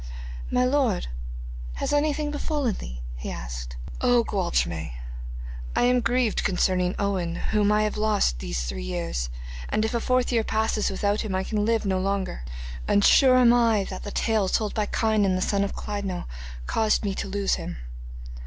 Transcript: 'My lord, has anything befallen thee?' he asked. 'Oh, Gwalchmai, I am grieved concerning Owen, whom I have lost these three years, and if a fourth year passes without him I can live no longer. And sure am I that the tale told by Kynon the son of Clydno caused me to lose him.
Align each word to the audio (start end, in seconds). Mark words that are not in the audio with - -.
'My 0.49 0.65
lord, 0.65 1.09
has 1.75 1.93
anything 1.93 2.31
befallen 2.31 2.73
thee?' 2.73 3.01
he 3.17 3.29
asked. 3.29 3.77
'Oh, 4.01 4.23
Gwalchmai, 4.23 4.93
I 5.75 5.83
am 5.83 6.01
grieved 6.01 6.43
concerning 6.43 6.95
Owen, 6.97 7.35
whom 7.35 7.71
I 7.71 7.83
have 7.83 7.97
lost 7.97 8.39
these 8.39 8.63
three 8.63 8.81
years, 8.81 9.29
and 9.69 9.85
if 9.85 9.93
a 9.93 9.99
fourth 9.99 10.31
year 10.31 10.43
passes 10.43 10.89
without 10.89 11.21
him 11.21 11.35
I 11.35 11.43
can 11.43 11.65
live 11.65 11.85
no 11.85 11.99
longer. 11.99 12.43
And 12.87 13.05
sure 13.05 13.37
am 13.37 13.53
I 13.53 13.83
that 13.91 14.01
the 14.01 14.09
tale 14.09 14.49
told 14.49 14.73
by 14.73 14.87
Kynon 14.87 15.35
the 15.35 15.39
son 15.39 15.63
of 15.63 15.75
Clydno 15.75 16.25
caused 16.65 17.05
me 17.05 17.13
to 17.13 17.27
lose 17.27 17.53
him. 17.61 17.77